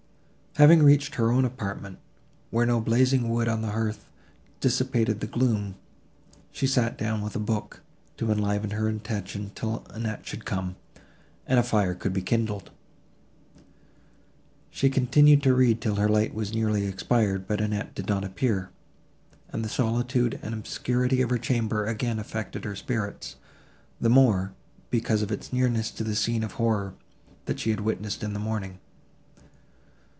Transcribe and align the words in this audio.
Having 0.57 0.83
reached 0.83 1.15
her 1.15 1.31
own 1.31 1.45
apartment, 1.45 1.97
where 2.49 2.65
no 2.65 2.81
blazing 2.81 3.29
wood 3.29 3.47
on 3.47 3.61
the 3.61 3.69
hearth 3.71 4.09
dissipated 4.59 5.21
the 5.21 5.25
gloom, 5.25 5.75
she 6.51 6.67
sat 6.67 6.97
down 6.97 7.21
with 7.21 7.37
a 7.37 7.39
book, 7.39 7.81
to 8.17 8.29
enliven 8.29 8.71
her 8.71 8.89
attention, 8.89 9.53
till 9.55 9.85
Annette 9.91 10.27
should 10.27 10.43
come, 10.43 10.75
and 11.47 11.57
a 11.57 11.63
fire 11.63 11.95
could 11.95 12.11
be 12.11 12.21
kindled. 12.21 12.69
She 14.69 14.89
continued 14.89 15.41
to 15.43 15.55
read 15.55 15.79
till 15.79 15.95
her 15.95 16.09
light 16.09 16.33
was 16.35 16.53
nearly 16.53 16.85
expired, 16.85 17.47
but 17.47 17.61
Annette 17.61 17.95
did 17.95 18.09
not 18.09 18.25
appear, 18.25 18.71
and 19.53 19.63
the 19.63 19.69
solitude 19.69 20.37
and 20.43 20.53
obscurity 20.53 21.21
of 21.21 21.29
her 21.29 21.37
chamber 21.37 21.85
again 21.85 22.19
affected 22.19 22.65
her 22.65 22.75
spirits, 22.75 23.37
the 24.01 24.09
more, 24.09 24.51
because 24.89 25.21
of 25.21 25.31
its 25.31 25.53
nearness 25.53 25.89
to 25.91 26.03
the 26.03 26.13
scene 26.13 26.43
of 26.43 26.51
horror, 26.55 26.93
that 27.45 27.61
she 27.61 27.69
had 27.69 27.79
witnessed 27.79 28.21
in 28.21 28.33
the 28.33 28.37
morning. 28.39 28.79